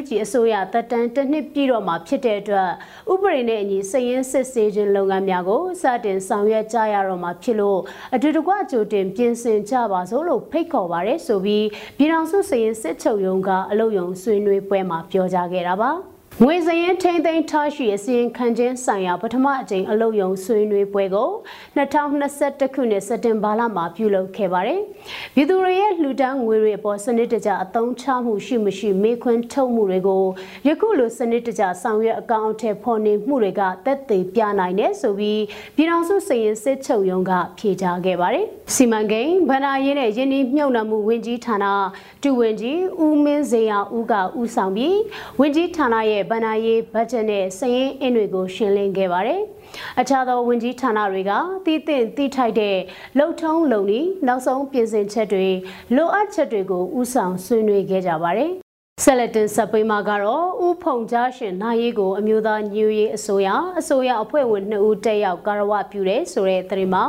[0.00, 2.70] NUG အစိုးရတပ်တန်းတစ်နှစ်ပြည့်တော့မှာဖြစ်တဲ့အတွက်
[3.12, 7.80] ဥပဒေနဲ့အညီစည်ရင်းစစ်ဆေးခြင်းလုပ်ငန်းများကိုစတင်ဆောင်ရွက်ကြရတော့မှာဖြစ်လို့
[8.14, 11.66] အတူတကွကြိုတင်ပြင်ဆင်ကြပါစို့လို့ဖိတ်ခေါ်ပါရဆိုပြီး
[11.98, 15.92] ပြည်ထောင်စုစည်ရင်းစစ်ချုပ်ရုံးကအလုပ်ရုံဆွေးနွေးပွဲမှာပြောကြားခဲ့တာပါ။
[16.44, 21.30] ငွေစရင်ထိမ့်သိမ်းထားရှိအစီရင်ခံခြင်းဆိုင်ရာပထမအကြိမ်အလုပ်ရုံဆွေးနွေးပွဲကို
[21.76, 24.80] 2021ခုနှစ်စက်တင်ဘာလမှာပြုလုပ်ခဲ့ပါတယ်။
[25.34, 30.24] ပြည်သူတွေရဲ့လှူဒန်းငွေတွေအပေါ်စနစ်တကျအသုံးချမှုရှိမရှိမေးခွန်းထုတ်မှုတွေကို
[30.68, 35.42] ယခုလိုစနစ်တကျဆောင်ရွက်အကောင့်အထည်ဖော်နေမှုတွေကတက်သေးပြနိုင်တယ်ဆိုပြီး
[35.76, 38.44] ပြည်ထောင်စုစည်ရင်စစ်ချုပ်ရုံးကဖြေကြားခဲ့ပါတယ်။
[38.74, 41.66] စီမံကိန်းဗဏ္ဍာရေးနဲ့ယင်းနှိမ့်မြုံနှံမှုဝန်ကြီးဌာန
[42.22, 44.98] တူဝင်ကြီးဦးမင်းစေရဦးကဦးဆောင်ပြီး
[45.40, 49.40] ဝန်ကြီးဌာနရဲ့ဘဏ္ဍာရေးဘတ်ဂျက်နဲ့စည်ရင်းအင်းတွေကိုရှင်းလင်းခဲ့ပါတယ်။
[50.00, 51.32] အခြားသောဝန်ကြီးဌာနတွေက
[51.66, 52.76] တည်တင့်တည်ထိုက်တဲ့
[53.18, 55.48] လုံထုံးလုံဤနောက်ဆုံးပြင်ဆင်ချက်တွေ
[55.96, 58.50] လိုအပ်ချက်တွေကိုဥဆောင်ဆွေးနွေးခဲ့ကြပါတယ်။
[59.04, 67.04] ဆက်လက်တင်ဆက်ပေးမှာကတော့ဥဖုံကြားရှင်နိုင်ရေးကိုအမျိုးသားညူရေးအစိုးရအစိုးရအဖွဲ့ဝင်2ဦးတက်ရောက်ကာရဝပြုတဲ့ဆိုတဲ့သတင်းမှာ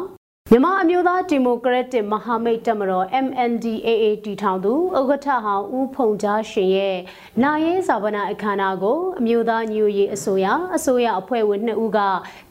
[0.54, 3.92] မြန်မာအမျိုးသားဒီမိုကရက်တစ်မဟာမိတ်တပ်မတော် MNDAA
[4.26, 6.98] တည်ထောင်သူဥက္ကဋ္ဌဟောင်းဦးဖုန်ကြားရှင်ရဲ့
[7.44, 12.00] နိုင်ရေးဇာပနာအခမ်းအနားကိုအမျိုးသားညူရေးအစိုးရအစိုးရအဖွဲ့ဝင်2ဦးက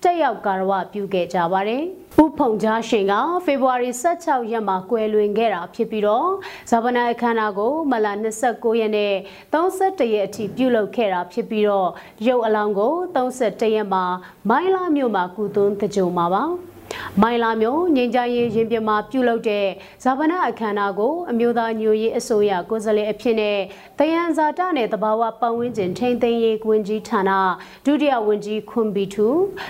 [0.02, 1.82] တက်ရောက်ကာရဝပြုခဲ့ကြပါတယ်။
[2.22, 6.28] ဦးဖုန်ကြားရှင်ကဖေဖော်ဝါရီ16ရက်မှာကွယ်လွန်ခဲ့တာဖြစ်ပြီးတော့
[6.70, 8.06] ဇာပနာအခမ်းအနားကိုမလ
[8.44, 9.14] 29ရက်နဲ့
[9.52, 11.90] 31ရက်အထိပြုလုပ်ခဲ့တာဖြစ်ပြီးတော့
[12.26, 14.04] ရုပ်အလောင်းကို31ရက်မှာ
[14.48, 16.44] မိုင်းလာမြို့မှာကုသွန်းတကြုံမှာပါ။
[17.20, 19.66] မိုင်လာမျိုးငင်းကြရေးရင်ပြမှာပြုလုပ်တဲ့
[20.04, 23.58] ဇာပနာအခမ်းအနားကိုအမျိုးသားညိုရေးအစိုးရကိုယ်စားလှယ်အဖြစ်နဲ့
[23.98, 27.30] တယံဇာတနဲ့တဘာဝပတ်ဝန်းကျင်ထိန်းသိမ်းရေးဝန်ကြီးဌာန
[27.86, 29.28] ဒုတိယဝန်ကြီးခွန်ဘီထူ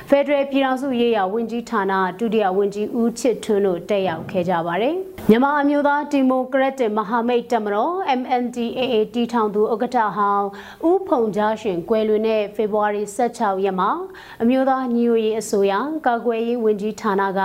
[0.08, 4.96] ဖက်ဒရယ်ပြည်ထောင်စုရေးရာဝန်ကြီးဌာနဒုတိယဝန်ကြီးဦးချစ်ထွန်းတို့တက်ရောက်ခဲ့ကြပါတယ်။
[5.30, 10.46] မြန်မာအမျိုးသားဒီမိုကရက်တစ်မဟာမိတ်တပ်မတော် MNDAA တည်ထောင်သူဥက္ကဋ္ဌဟောင်း
[10.88, 13.90] ဦးဖုံကြားရှင်ကွယ်လွန်တဲ့ဖေဖော်ဝါရီ16ရက်မှာ
[14.42, 15.72] အမျိုးသားညိုရေးအစိုးရ
[16.06, 17.40] ကာကွယ်ရေးဝန်ကြီးဌာနက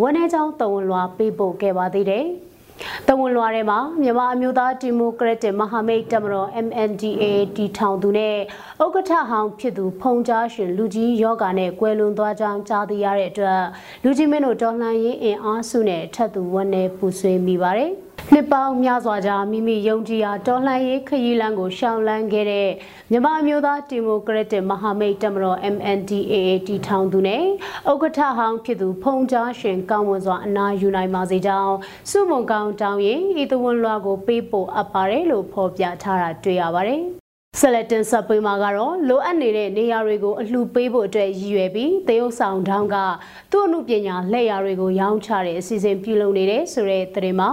[0.00, 2.26] ဝန်내ကြောင်းတဝန်လွှာပေးပို့ခဲ့ပါသေးတယ်။
[3.08, 7.24] တဝန်လွှာထဲမှာမြန်မာအမျိုးသားဒီမိုကရက်တစ်မဟာမိတ်တပ်မတော် MNDA
[7.56, 8.36] တီထောင်သူနဲ့
[8.82, 13.60] ဥက္ကဋ္ဌဟောင်းဖြစ်သူဖုံကြားရှင်လူကြီးယောဂာနဲ့ကွယ်လွန်သွားကြောင်းကြားသိရတဲ့အတွက်
[14.02, 17.92] လူကြီးမင်းတို့တော်လှန်ရေးအင်အားစုနဲ့ထပ်သူဝန်내ပူဆွေးမိပါတယ်။
[18.32, 22.68] နှစ်ပေါင်းများစွာကြာမိမိယုံကြည်ရာတော်လှန်ရေးခရီးလမ်းကိုရှောင်လန်းခဲ့တဲ့
[23.10, 26.34] မြန်မာမျိုးသားဒီမိုကရက်တစ်မဟာမိတ်တပ်မတော် MNDAA
[26.66, 27.44] တီထောင်သူနဲ့
[27.90, 31.74] ဥက္ကဋ္ဌဟောင်းဖြစ်သူဖုံကြားရှင်ကောင်းမွန်စွာအနာယူနိုင်ပါစေကြောင်း
[32.10, 37.04] စုမုံကောင်းတောင်းရင်ဤသဝန်လွှာကိုပေးပို့အပ်ပါတယ်လို့ဖော်ပြထားတာတွေ့ရပါတယ်။
[37.60, 42.96] ဆက်လက်တင်ဆက်ပေးမှာကတော့လိုအပ်နေတဲ့နေရာတွေကိုအလှူပေးဖို့အတွက်ရည်ရွယ်ပြီးတရုတ်ဆောင်တောင်းက
[43.52, 47.50] သူ့အမှုပညာလက်ရာတွေကိုရောင်းချတဲ့အစီအစဉ်ပြုလုပ်နေတဲ့ဆိုတဲ့သတင်းမှာ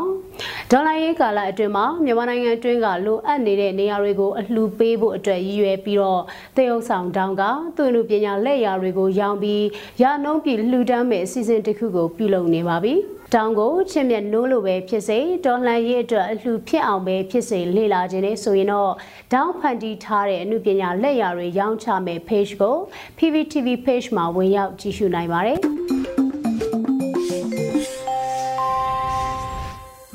[0.72, 6.22] ဒေါ်လာရေးကာလအတွင်းမှာမြန်မာနိုင်ငံအတွင်းကလိုအပ်နေတဲ့နေရာတွေကိုအလှူပေးဖို့အတွက်ရည်ရွယ်ပြီးတော့
[6.58, 7.44] တရုတ်ဆောင်တောင်းက
[7.76, 9.64] သူ့အမှုပညာလက်ရာတွေကိုရောင်းပြီး
[10.02, 12.96] ရနှုံးပြီးလှူဒန်းမဲ့အစီအစဉ်တစ်ခုကိုပြုလုပ်နေပါပြီ။
[13.36, 18.92] တောင်းကိုချစ်မြတ်နိုးလိုပဲဖြစ်စေဒေါ်လှန်ရေးအတွက်အလှဖြစ်အောင်ပဲဖြစ်စေလေ့လာခြင်းနဲ့ဆိုရင်တော့
[19.34, 22.78] တောင်းဖန်တီးထားတဲ့အမှုပညာလက်ရာတွေရောင်းချမယ် page ကို
[23.18, 25.60] PVTV page မှာဝင်ရောက်ကြည့်ရှုနိုင်ပါတယ်။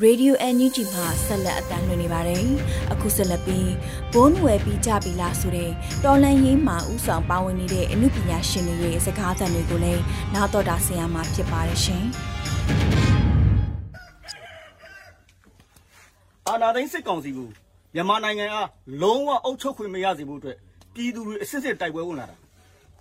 [0.05, 2.45] Radio NUG မှာဆက်လက်အသံလွှင့်နေပါတယ်။
[2.91, 3.69] အခုဆက်လက်ပြီး
[4.13, 5.71] ဘုန်းဝယ်ပြီးကြပြီလားဆိုတဲ့
[6.03, 10.03] တော်လန်ရေးမှာဥဆောင်ပါဝင်နေတဲ့အမှုပညာရှင်တွေရဲ့စကားသံတွေကိုလည်း
[10.33, 12.05] နားတော်တာဆင်ရမှာဖြစ်ပါတယ်ရှင်။
[16.47, 17.49] အာနာသိန်းစစ်ကောင်စီကို
[17.93, 18.69] မြန်မာနိုင်ငံအား
[19.01, 20.57] လုံးဝအုပ်ချုပ်ခွင့်မရစေဖို့အတွက်
[20.93, 22.35] ပြည်သူတွေအစစ်စစ်တိုက်ပွဲဝင်လာတာ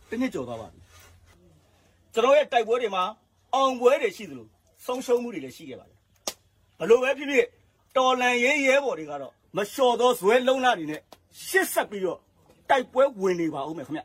[0.08, 0.80] တစ်နှစ်ကျော်သွားပါပြီ
[2.14, 3.04] ကျွန်တော်ရဲ့တိုက်ပွဲတွေမှာ
[3.54, 4.46] အောင်ပွဲတွေရှိသလို
[4.86, 5.98] ဆုံးရှုံးမှုတွေလည်းရှိခဲ့ပါတယ်
[6.78, 7.46] ဘလို့ပဲဖြစ်ဖြစ်
[7.96, 11.00] တော်လန်ရေးရဲဘော်တွေကတော့မလျှော်သောဇွဲလုံးလာတွေနဲ့
[11.46, 12.18] ရှစ်ဆက်ပြီးတော့
[12.70, 14.02] တိုက်ပွဲဝင်နေပါဦးမယ်ခင်ဗျ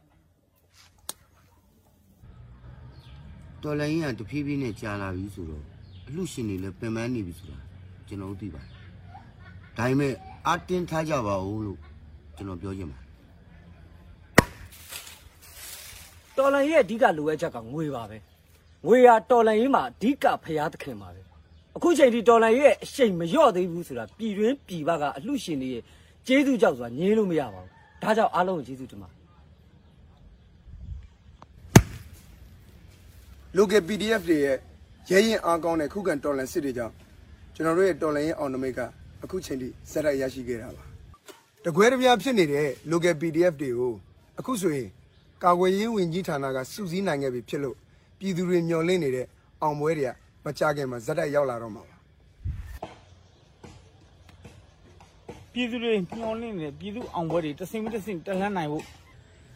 [3.64, 5.64] တော်လိုင်းကြီးကတဖြည်းဖြည်းနဲ့ကြာလာပြီဆိုတော့
[6.08, 7.58] အလှရှင်တွေလည်းပင်ပန်းနေပြီဆိုတာ
[8.08, 8.72] ကျွန်တော်တို့သိပါတယ်။
[9.78, 10.14] ဒါပေမဲ့
[10.48, 11.80] အတင်းထားကြပါဦးလို့
[12.36, 13.08] ကျွန်တော်ပြောချင်ပါတယ်
[16.38, 18.18] တော်လန်ရဲ့အဓိကလိုအပ်ချက်ကငွေပါပဲ
[18.88, 21.22] ငွေဟာတော်လန်ရေးမှာအဓိကဖျားသခင်ပါပဲ
[21.76, 25.84] အခုချိန်ဒီတော်လန်ရဲ့အရှိန်မလျော့သေးဘူးဆိုတာပြည်တွင်းပြည်ပကအလှရှင်တွေရဲ့
[26.28, 27.72] ကျေးဇူးကြောင့်ဆိုတာငြင်းလို့မရပါဘူး
[28.04, 29.10] ဒါကြောင့်အားလုံးကိုကျေးဇူးတင်ပါ
[33.58, 34.58] local PDF တွေရဲ့
[35.10, 36.94] ရဲရင်အားကောင်းတဲ့ခုခံတော်လန်စစ်တွေကြောင့်
[37.56, 38.80] ကျွန်တော်တို့ရဲ့တော်လန်ရင်အောင်နမိတ်က
[39.24, 40.84] အခုချိန်ထိဇက်ရိုက်ရရှိခဲ့တာပါ
[41.66, 43.94] တကွဲတပြားဖြစ်နေတဲ့ local PDF တွေကို
[44.40, 44.90] အခုဆိုရင်
[45.44, 47.76] ကာကွယ်ရေးဝန်ကြီးဌာနကစုစည်းနိုင်ခဲ့ပြီဖြစ်လို့
[48.20, 49.28] ပြည်သူတွေမျှော်လင့်နေတဲ့
[49.62, 50.12] အောင်ပွဲတွေက
[50.46, 51.96] မကြခင်မှာဇက်တိုက်ရောက်လာတော့မှာပါ
[55.54, 58.84] ပြည်သူတွေမျှော်လင့်နေတဲ့ပြည်သူအောင်ပွဲတွေတစင်တစင်တလန်းနိုင်ဖို့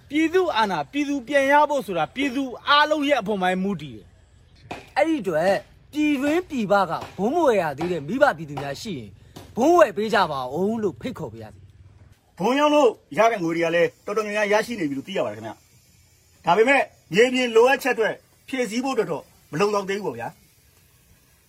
[0.10, 4.06] ပြည်သူအာဏာပြည်သူပြန်ရဖို့ဆိုတာပြည်သူအားလုံးရဲ့အဖို့မှမူတည်တယ်
[4.98, 5.54] အဲ့ဒီအတွက်
[5.91, 9.10] ပြည်တွင်းပြည်ပကဘုံမဝယ်ရသေးတဲ့မိဘပြည်သူများရှိရင်
[9.56, 11.60] ဘုံဝယ်ပေးကြပါဦးလို့ဖိတ်ခေါ်ပေးရစီ
[12.39, 15.52] ဘုံရောက်လို့ရတဲ့ငွေတွေကလည်းတော်တော်များများရရှိနေပြီလို့သိရပါတယ်ခင်ဗျ
[16.46, 16.82] ဒါပေမဲ့
[17.13, 18.10] မြေပြင်လိုအပ်ချက်တွေ
[18.48, 20.28] ဖြည့်ဆည်းဖို့အတွက်တော့မလုံလောက်သေးဘူးပေါ့ဗျာ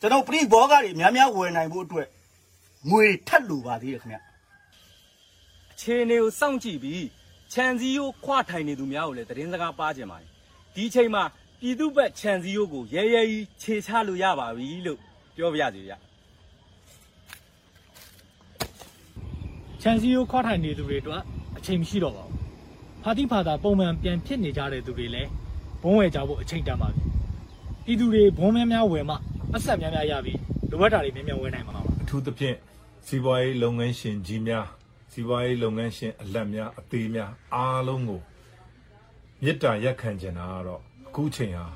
[0.01, 2.09] ကျွန်တော်ပြိဘောဂတွေများများဝယ်နိုင်ဖို့အတွက်
[2.91, 4.19] ငွေထက်လိုပါသေးတယ်ခင်ဗျ
[5.73, 7.07] အခြေအနေကိုစောင့်ကြည့်ပြီး
[7.53, 10.29] ခြံစည်းရိုးခွထိုင်နေသူများကိုလည်းသတင်းစကားပါကြင်ပါတယ်
[10.75, 11.23] ဒီအချိန်မှာ
[11.61, 14.99] ပြည်သူ့ဘက်ခြံစည်းရိုးကိုရဲရဲကြီးခြေချလို့ရပါပြီလို့
[15.37, 15.95] ပြောပြရစီဗျ
[19.83, 21.23] ချန်စီယိုခေါ်ထိုင်နေသူတွေအတွက်
[21.59, 22.35] အချိန်မရှိတော့ပါဘူး။
[23.03, 25.29] ဖာတိဖာသာပုံမှန်ပြန်ဖြစ်နေကြတဲ့သူတွေလည်း
[25.83, 27.03] ဘုံဝယ်ကြဖို့အချိန်တန်ပါပြီ။
[27.85, 29.15] ပြည်သူတွေဘုံများများဝယ်မှ
[29.55, 30.39] အဆက်များများရပြီး
[30.71, 32.57] လိုအပ်တာတွေများများဝယ်နိုင်မှာပါအထူးသဖြင့်
[33.07, 34.67] စီးပွားရေးလုပ်ငန်းရှင်ကြီးများ
[35.19, 38.23] စီးပွားရေးလုပ်ငန်းရှင်အလက်များအသေးများအားလုံးကို
[39.43, 41.67] မေတ္တာရက်ခံကြတာကတော့အခုချိန်ဟာ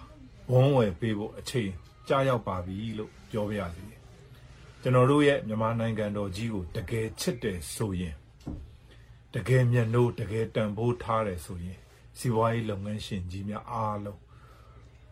[0.50, 1.70] ဘုံဝယ်ပေးဖို့အချိန်
[2.08, 3.84] ကြာရောက်ပါပြီလို့ပြောပြရစီ
[4.82, 8.16] ကျွန်တော်တို့ရဲ့မြန်မာနိုင်ငံတော်ကြီးကိုတကယ်ချစ်တယ်ဆိုရင်
[9.34, 11.78] တကယ်မျက်နှိုးတကယ်တန်ဖိုးထားတယ်ဆိုရင်
[12.18, 14.20] စီးပွားရေးလုပ်ငန်းရှင်ကြီးများအားလုံး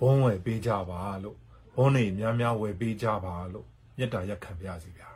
[0.01, 1.37] ဘုံဝယ်ပေးကြပါလို့
[1.77, 3.67] ဘုံတွေများများဝယ်ပေးကြပါလို့
[3.99, 5.09] မေတ္တာရက်ခံပါရစီဗျာ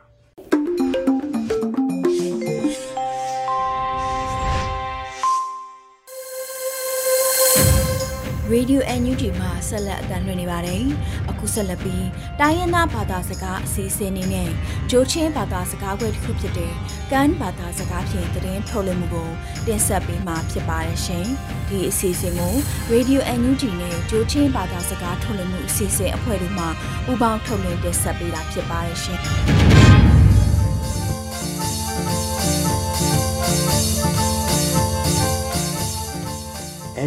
[8.51, 10.83] Radio NUG မှာဆက်လက်အသံလွှင့်နေပါတယ်။
[11.29, 12.07] အခုဆက်လက်ပြီး
[12.39, 14.49] တိုင်းရင်းသားဘာသာစကားအစီအစဉ်နေနဲ့
[14.89, 16.73] ဂျိုချင်းဘာသာစကားခွဲတစ်ခုဖြစ်တဲ့
[17.11, 19.29] ကန်ဘာသာစကားဖြင့်သတင်းထုတ်လွှင့်မှုကို
[19.65, 21.25] တင်ဆက်ပေးမှာဖြစ်ပါတယ်ရှင်။
[21.69, 22.53] ဒီအစီအစဉ်ကို
[22.91, 26.65] Radio NUG နဲ့ဂျိုချင်းဘာသာစကားထုတ်လွှင့်မှုအစီအစဉ်အဖွဲ့တို့မှ
[27.05, 29.21] ပူးပေါင်းထုတ်လွှင့်တင်ဆက်ပေးတာဖြစ်ပါတယ်ရှင်။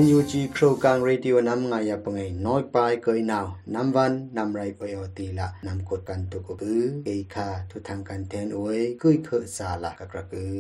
[0.03, 10.59] NUG โครงการ radio นำงายปงไงน้อยไปก็ยนาวนำวันนำไรไปอตีละนำกดกันตุกบือเอคาทุทางกันเทนโอ้ยกุยเคสาละกระกระกือ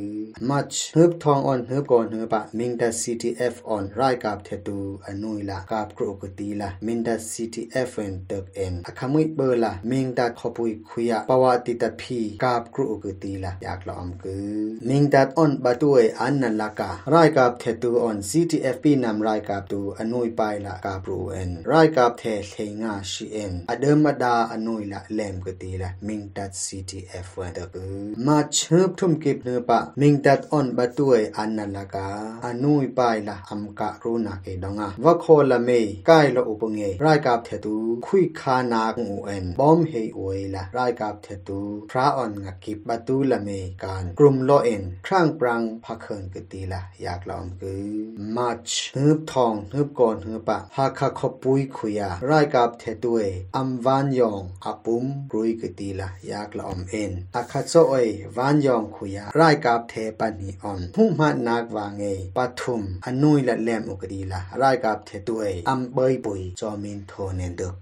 [0.48, 27.86] มัชเฮืบทองอ่อนเฮืบก่อนเฮืบปะมิงดา CTF อ่อนรายกับเทตูอันนุยละกับกรุกตีละมิงดา CTF เอ็นเติกเอ็นอคามุยเบอร์ละมิงดาขบุยคุยะปวาติตาพีกับกรุกตีละอยากลอมกือมิงดาอ่อนบาตุเออันนันละการายกับเทตูอ่อน CTF ปีนำไรกับตูอนุยไปละกับรูเอ็นไรกับเทงาชีเอ็นอเดิมดาอนุยละเลมกตีละมิงตัด CTF วันตะกู
[28.26, 32.08] มาเชิบทุ่มกิบเนปะมิงตัดอ่อนบะตุยอันนันละกา
[32.44, 35.70] อนุยไปละอัมกะรูนาเกดงาวะโคละเม
[36.06, 41.60] ใกายละอุปเงรายกาบเทตูคุยคานางูเอ็นบอมเฮอวยละรายกาบเทตู
[41.90, 43.50] พระอ่อนงะกิบะตูละเม
[43.82, 47.76] การกลุ่มโลเอ็นครั้งปรังพักเขินกตีละอยากลองกู
[48.36, 53.18] มาเชิฮึบทองฮึบก่อนฮึบปะหาคาขปุยขุยารายกับเทตุเอ
[53.56, 57.94] อัมวานยองอาปุมรุยกตีละยากละอมเอ็นอาคาโซเอ
[58.36, 62.04] วานยองขุยารายกับเทปันนีออนหุมานากวางเอ
[62.36, 67.74] ปทุมอนุยละแลมอุกดีละรายกับเทตุเออัมเบยปุยจอมินโทเนนดึก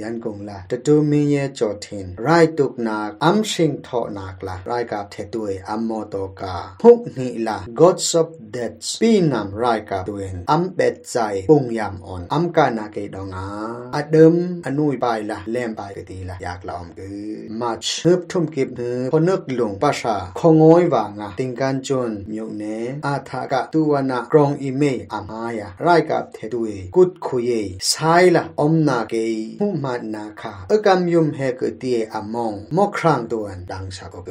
[0.00, 11.16] ยันกงละตะตูมีเยจอทินรายตุกนากอัมชิงทอนักละรายกับเทตุเออัมโมโตกาฮุกนีละ gods of death ปีนำรายกับตัวเองอัมเบ็ดใจ
[11.50, 13.46] ปุงยามอ่อนอัมกานาเกดองา
[13.94, 14.34] อเดิม
[14.66, 22.64] อนุยไปละแลมไปกตีละอยากลอมคือมาชืบทุ่มกิบเนือพนึกหลงปัชาคงอยว่างาติงกันจนมิวเน
[23.06, 24.82] อาทากะตุวนะกรองอีเม
[25.12, 27.50] อามายารกับเทตุเอกุดคุย
[27.88, 27.94] ไซ
[28.34, 29.14] ละอมนาเก
[29.60, 34.30] มุมานาคาอกำยุมเฮกตีอามองมอครางตัวดังสากก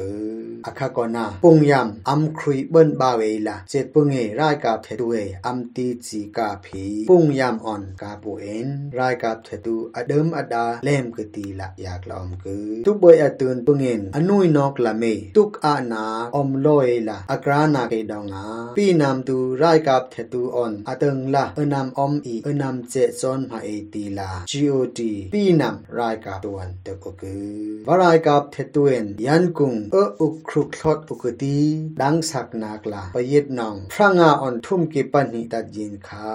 [0.66, 5.14] อาคากอนาปุงยามอัมครุยเบิ้นบาเวลาเจ็ดปุงเอรกับเทตุเอ
[5.46, 15.04] อัมตีจีกาพีปุงยามอ่อนกาปูเอ็นรายกับเทตุอเดิมอดาเล่มกตีละอยากลอมคือทุกเบยอตืนปุงเอ็นอนุยนอกละเม
[15.36, 16.04] ทุกอานา
[16.36, 18.44] อมลอยละอากรานาเกดองา
[18.76, 25.00] ปีนามตูรายกับเทตุอ่อนอตึงละเอนามอมอีเอนามเจซอนมาเอตีละ GOT
[25.34, 27.52] ปีนามรายกับตัวนเตกคือ
[27.88, 31.58] วรายกับเทตุเอ็นยันกุงเออุครุคลอดอุกตี
[32.00, 36.27] ดังสักนักละปยิดนองพระงาอ่อนทุ่มกิปันหิตัดยินคา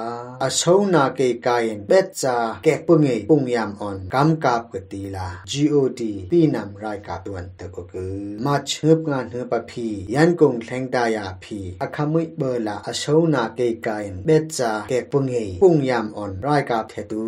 [0.42, 0.62] อโช
[0.94, 17.22] นาเกกายนเบตจาแกปุงเอปุงยามอ่อนกำกับกตีลา GOD ปีนำรายกับตัวนเตกคือมาเชิบงานเฮือปะพียันกุงแทงตายาพีอคามุยเบอร์ลาอโชนาเกกายนเบตจาแกปุงเอปุงยามอ่อนรายกับเทตู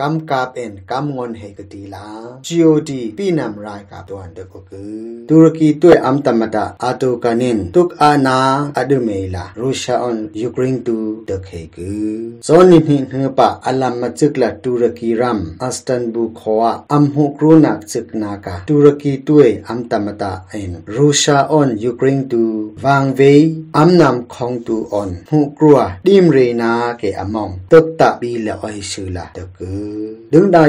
[0.00, 2.06] กำกาเป็นกำงอนให้กตีลา
[2.46, 8.38] GOD ปีนำรายกาตัวอันเดกกือตุรกีตัวอัมตมตะอาตุกานินตุกอานา
[8.76, 16.56] อดุเมลารูชาออนยูเครนตูเดกเฮกือโซนิหินเฮปะอัลลัมมาจึกละตุรกีรัมอัสตันบูคอ
[16.92, 22.42] อัมฮุกรูนักจึกนากาตุรกีตัวอัมตมตะเอ็นรูชาออนยูเครนตู
[22.84, 23.20] วางเว
[23.76, 29.83] อัมนำของตูออนฮุกรัวดิมเรนาเกอมองตึกตะปีละไอชือละเดกือ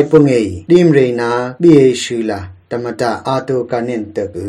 [0.10, 1.30] ပုငေဒီမရေနာ
[1.62, 4.48] ဘီရှူလာတ မတာအာတိုကနင်တကူ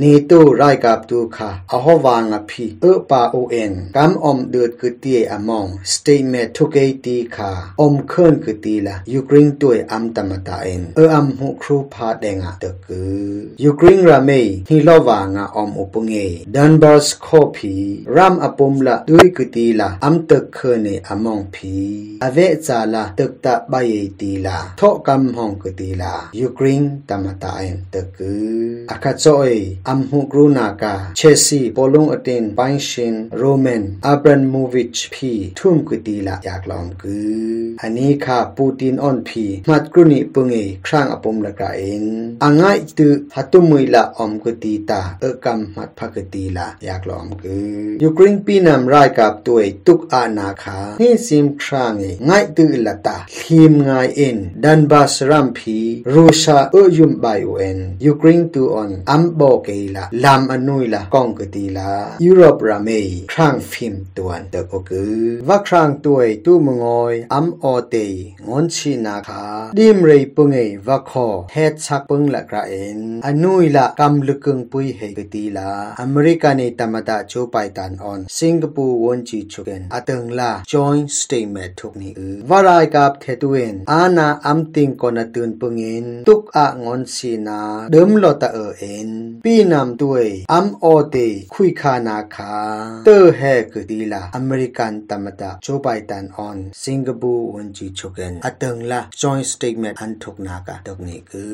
[0.00, 13.00] နေတိုရိုက်ကပ်တူခါအဟောဝါငါဖီအပါအိုအန်ကမ်အုံဒတ်ကတီအမောင်စတေမက်ထုကေတီခါအုံခွန်ကတီလာယူကရိန်းတိုအမ်တမတာအန်အအမ်ဟုခရူဖာဒေငါတကူ
[13.64, 17.74] ယူကရိန်းရာမေဟီလောဝါငါအုံဥပငေဒန်ဘတ်ခေါဖီ
[18.16, 21.74] ရမ်အပုံလာဒွိကတီလာအမ်တခနေအမောင်ဖီ
[22.24, 27.52] အဝဲဇာလာတက်တဘယေတီလာထောကမ်ဟောင်ကတီလာယူကရိန်းတမတာ
[27.92, 29.56] ตะกืออคาโจเย
[29.88, 42.02] อัมฮุกรูนากาเชซีโปลุงอตินปายชินโรเมนอับรันมูวิชพีทุ่มกุตีละอยากลอมกืออันนี้ค่ะปูตินออนพีมัดกรุนิปุงเอครั้งอปมละกาเอง
[42.42, 42.62] อังไง
[42.98, 47.58] ตือฮัตุมุยละอมกุตีตาเอกรรมมัดพักตีละอยากลอมกื
[48.00, 55.78] อยูเครนปีนำรายกับตัวตุกอานาคานี่ซิมครางเองไงตือละตาทีมงายเอ็นดันบาสรัมพี
[56.12, 61.90] รูชาเอยุมไบ UN ยูเครนตูออนอัมโบเกลาลามอนุยละกองกตีลา
[62.24, 67.96] ยุโรปรามีครางฟิมตวนเตก็คือว่าครางตัวตู้มงอยอัมโอเต
[68.48, 69.44] งอนชินาคา
[69.78, 89.10] ดิมเรยปุงเอว่าคอเฮดชักปึงละกระเอ็นอนุยละกำลึกกึงปุยเฮกตีลาอเมริกันในตมตาโจไปตันออนสิงคโปร์วนจีชุกันอตึงลา joint statement ทุกนี้อือว่ารายกับเทตุเอนอาณาอัมติงกอนตื่นปึงเอ็นตุกอะงอนชิ na dum lo ta er en
[89.44, 92.52] pi nam tuai am o te khui kha na kha
[93.06, 98.80] te he ke di la american tamata joe biden on singapore won chi choken atang
[98.90, 101.44] la joint statement an thok na ka tok ni ke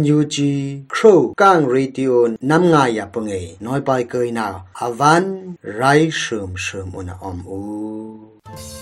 [0.00, 0.36] NUG
[0.94, 2.14] crow kang radio
[2.50, 4.46] nam nga ya pange noi pai ke na
[4.86, 5.24] avan
[5.80, 8.81] rai shum shum una om u